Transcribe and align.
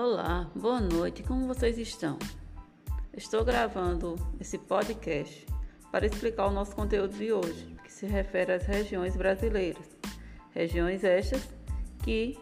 Olá, 0.00 0.48
boa 0.54 0.80
noite, 0.80 1.24
como 1.24 1.48
vocês 1.48 1.76
estão? 1.76 2.20
Estou 3.12 3.44
gravando 3.44 4.14
esse 4.38 4.56
podcast 4.56 5.44
para 5.90 6.06
explicar 6.06 6.46
o 6.46 6.52
nosso 6.52 6.76
conteúdo 6.76 7.18
de 7.18 7.32
hoje, 7.32 7.76
que 7.82 7.92
se 7.92 8.06
refere 8.06 8.52
às 8.52 8.64
regiões 8.64 9.16
brasileiras. 9.16 9.98
Regiões 10.52 11.02
estas 11.02 11.42
que 12.04 12.38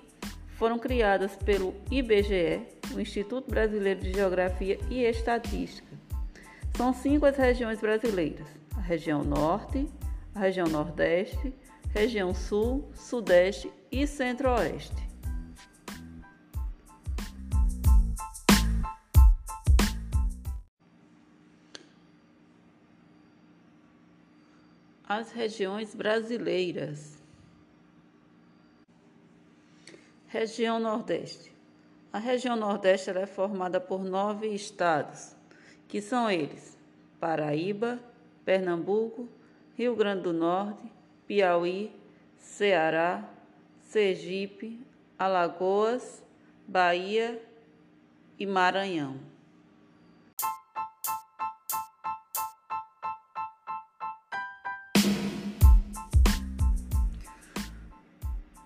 foram 0.59 0.79
criadas 0.79 1.35
pelo 1.35 1.75
IBGE, 1.91 2.61
o 2.95 3.01
Instituto 3.01 3.51
Brasileiro 3.51 4.01
de 4.01 4.13
Geografia 4.13 4.79
e 4.91 5.05
Estatística. 5.05 5.97
São 6.77 6.93
cinco 6.93 7.25
as 7.25 7.39
regiões 7.39 7.81
brasileiras: 7.81 8.49
a 8.77 8.81
região 8.83 9.25
Norte, 9.25 9.89
a 10.35 10.41
região 10.41 10.67
Nordeste, 10.67 11.55
região 11.89 12.35
Sul, 12.35 12.91
Sudeste 12.93 13.73
e 13.91 14.07
Centro-Oeste. 14.07 15.07
As 25.09 25.31
regiões 25.31 25.95
brasileiras. 25.95 27.23
Região 30.27 30.81
Nordeste. 30.81 31.55
A 32.13 32.19
região 32.19 32.57
Nordeste 32.57 33.11
é 33.11 33.25
formada 33.25 33.81
por 33.81 34.03
nove 34.03 34.49
estados, 34.49 35.37
que 35.87 36.03
são 36.03 36.29
eles: 36.29 36.77
Paraíba, 37.21 38.01
Pernambuco, 38.45 39.29
Rio 39.77 39.95
Grande 39.95 40.23
do 40.23 40.33
Norte, 40.33 40.83
Piauí, 41.25 41.93
Ceará, 42.37 43.31
Sergipe, 43.83 44.85
Alagoas, 45.17 46.21
Bahia 46.67 47.41
e 48.37 48.45
Maranhão. 48.45 49.36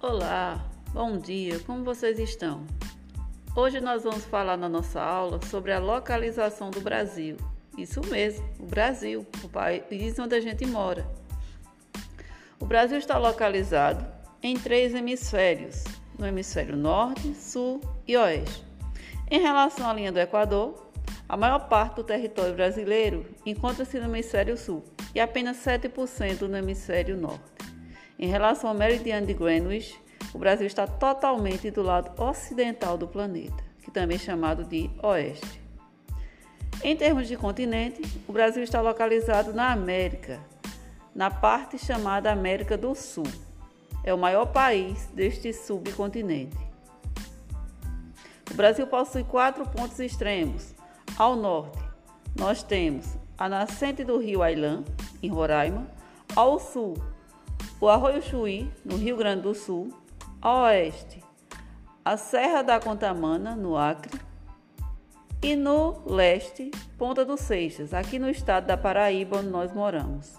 Olá, 0.03 0.59
bom 0.95 1.19
dia, 1.19 1.61
como 1.67 1.84
vocês 1.84 2.19
estão? 2.19 2.67
Hoje 3.55 3.83
nós 3.83 4.03
vamos 4.03 4.25
falar 4.25 4.57
na 4.57 4.67
nossa 4.67 4.98
aula 4.98 5.39
sobre 5.45 5.73
a 5.73 5.79
localização 5.79 6.70
do 6.70 6.81
Brasil. 6.81 7.37
Isso 7.77 8.01
mesmo, 8.07 8.42
o 8.59 8.65
Brasil, 8.65 9.27
o 9.45 9.48
país 9.51 10.19
onde 10.19 10.34
a 10.34 10.41
gente 10.41 10.65
mora. 10.65 11.07
O 12.59 12.65
Brasil 12.65 12.97
está 12.97 13.19
localizado 13.19 14.07
em 14.42 14.57
três 14.57 14.95
hemisférios: 14.95 15.84
no 16.19 16.27
hemisfério 16.27 16.79
norte, 16.79 17.35
sul 17.35 17.83
e 18.09 18.17
oeste. 18.17 18.64
Em 19.31 19.39
relação 19.39 19.87
à 19.87 19.92
linha 19.92 20.11
do 20.11 20.19
Equador, 20.19 20.91
a 21.29 21.37
maior 21.37 21.69
parte 21.69 21.97
do 21.97 22.05
território 22.05 22.55
brasileiro 22.55 23.27
encontra-se 23.45 23.98
no 23.98 24.07
hemisfério 24.07 24.57
sul 24.57 24.83
e 25.14 25.20
apenas 25.20 25.59
7% 25.59 26.48
no 26.48 26.57
hemisfério 26.57 27.19
norte. 27.19 27.59
Em 28.23 28.29
relação 28.29 28.69
ao 28.69 28.77
meridiano 28.77 29.27
de 29.27 29.33
Greenwich, 29.33 29.99
o 30.35 30.39
Brasil 30.39 30.67
está 30.67 30.87
totalmente 30.87 31.71
do 31.71 31.83
lado 31.83 32.23
ocidental 32.23 32.99
do 32.99 33.09
planeta, 33.09 33.65
que 33.83 33.91
também 33.91 34.17
é 34.17 34.21
chamado 34.21 34.63
de 34.63 34.91
oeste. 35.03 35.59
Em 36.85 36.95
termos 36.95 37.29
de 37.29 37.37
continente, 37.39 38.03
o 38.29 38.33
Brasil 38.33 38.63
está 38.63 38.83
localizado 38.83 39.55
na 39.55 39.73
América, 39.73 40.39
na 41.15 41.31
parte 41.31 41.79
chamada 41.79 42.31
América 42.31 42.77
do 42.77 42.95
Sul. 42.95 43.25
É 44.05 44.13
o 44.13 44.19
maior 44.19 44.45
país 44.53 45.07
deste 45.15 45.55
subcontinente. 45.55 46.59
O 48.51 48.55
Brasil 48.55 48.87
possui 48.87 49.25
quatro 49.25 49.67
pontos 49.67 49.98
extremos. 49.98 50.75
Ao 51.17 51.35
norte, 51.35 51.79
nós 52.39 52.63
temos 52.63 53.17
a 53.39 53.48
nascente 53.48 54.05
do 54.05 54.19
rio 54.19 54.42
Ailã, 54.42 54.85
em 55.23 55.30
Roraima. 55.30 55.86
Ao 56.36 56.61
sul, 56.61 56.95
o 57.80 57.89
Arroio 57.89 58.20
Chuí, 58.20 58.70
no 58.85 58.96
Rio 58.96 59.17
Grande 59.17 59.42
do 59.42 59.55
Sul, 59.55 59.91
a 60.42 60.64
oeste, 60.64 61.24
a 62.05 62.17
Serra 62.17 62.63
da 62.63 62.79
Contamana, 62.79 63.57
no 63.57 63.77
Acre, 63.77 64.20
e 65.42 65.57
no 65.57 66.02
leste, 66.05 66.70
Ponta 66.98 67.24
dos 67.24 67.41
Seixas, 67.41 67.95
aqui 67.95 68.18
no 68.18 68.29
estado 68.29 68.67
da 68.67 68.77
Paraíba, 68.77 69.39
onde 69.39 69.48
nós 69.48 69.73
moramos. 69.73 70.35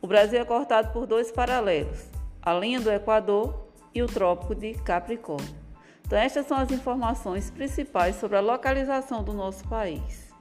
O 0.00 0.06
Brasil 0.08 0.40
é 0.40 0.44
cortado 0.44 0.92
por 0.92 1.06
dois 1.06 1.30
paralelos, 1.30 2.06
a 2.42 2.52
linha 2.52 2.80
do 2.80 2.90
Equador 2.90 3.68
e 3.94 4.02
o 4.02 4.06
Trópico 4.08 4.56
de 4.56 4.74
Capricórnio. 4.74 5.62
Então, 6.04 6.18
estas 6.18 6.46
são 6.46 6.58
as 6.58 6.72
informações 6.72 7.48
principais 7.48 8.16
sobre 8.16 8.36
a 8.36 8.40
localização 8.40 9.22
do 9.22 9.32
nosso 9.32 9.66
país. 9.68 10.31